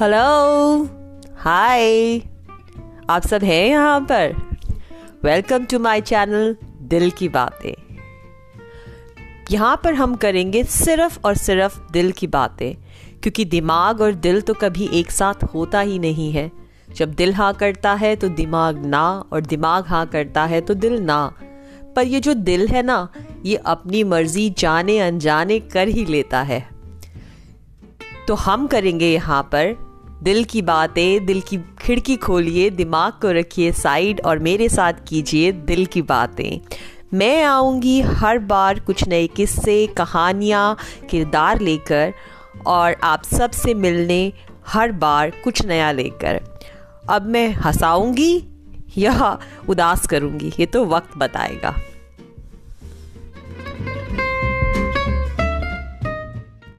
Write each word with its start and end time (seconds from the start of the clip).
Hello 0.00 0.88
hi 1.38 2.18
आप 3.10 3.26
सब 3.26 3.42
हैं 3.42 3.66
यहाँ 3.66 4.00
पर? 4.00 4.32
वेलकम 5.24 5.64
टू 5.64 5.78
माय 5.78 6.00
चैनल 6.00 6.56
दिल 6.82 7.10
की 7.10 7.28
बातें 7.28 7.74
यहाँ 9.50 9.80
पर 9.84 9.94
हम 9.94 10.14
करेंगे 10.16 10.64
सिर्फ़ 10.64 11.18
और 11.24 11.36
सिर्फ़ 11.36 11.78
दिल 11.92 12.10
की 12.12 12.26
बातें, 12.26 12.74
क्योंकि 13.22 13.44
दिमाग 13.44 14.00
और 14.00 14.14
दिल 14.16 14.40
तो 14.40 14.54
कभी 14.54 14.88
एक 14.92 15.10
साथ 15.10 15.44
होता 15.44 15.80
ही 15.80 15.98
नहीं 15.98 16.30
है। 16.32 16.50
जब 16.88 17.14
दिल 17.14 17.34
हाँ 17.34 17.52
करता 17.54 17.92
है 17.94 18.14
तो 18.16 18.28
दिमाग 18.28 18.84
ना, 18.86 19.06
और 19.32 19.40
दिमाग 19.40 19.86
हाँ 19.86 20.06
करता 20.06 20.44
है 20.44 20.60
तो 20.60 20.74
दिल 20.74 21.00
ना। 21.02 21.24
पर 21.96 22.06
ये 22.06 22.20
जो 22.20 22.34
दिल 22.34 22.68
है 22.68 22.82
ना, 22.82 23.08
ये 23.44 23.56
अपनी 23.56 24.04
मर्ज़ी 24.04 24.50
जाने 24.50 24.98
अनजाने 24.98 25.60
कर 25.60 25.88
ही 25.88 26.04
लेता 26.04 26.42
है। 26.42 26.74
तो 28.28 28.34
हम 28.34 28.66
करेंगे 28.66 29.06
यहाँ 29.06 29.42
पर 29.44 29.72
दिल 30.22 30.44
की 30.44 30.62
बातें, 30.62 31.26
दिल 31.26 31.40
की 31.40 31.58
खिड़की 31.80 32.16
खोलिए, 32.16 32.70
दिमाग 32.70 33.12
को 33.12 33.30
रखिए 33.30 33.72
साइड 33.72 34.20
और 34.20 34.38
मेरे 34.38 34.68
साथ 34.68 34.92
कीजिए 35.08 35.52
दिल 35.52 35.86
की 35.86 36.02
बातें। 36.02 36.60
मैं 37.14 37.42
आऊँगी 37.44 38.00
हर 38.00 38.38
बार 38.38 38.80
कुछ 38.80 39.08
नए 39.08 39.26
किस्से, 39.26 39.86
कहानियाँ, 39.86 40.76
किरदार 41.10 41.60
लेकर 41.60 42.12
और 42.66 42.96
आप 43.02 43.24
सबसे 43.24 43.74
मिलने 43.74 44.32
हर 44.66 44.92
बार 44.92 45.32
कुछ 45.44 45.66
नया 45.66 45.92
लेकर। 45.92 46.40
अब 47.10 47.26
मैं 47.26 47.48
हंसाऊँगी 47.54 48.44
या 48.98 49.38
उदास 49.68 50.06
करूँगी, 50.06 50.52
ये 50.60 50.66
तो 50.66 50.84
वक्त 50.84 51.16
बताएगा। 51.16 51.74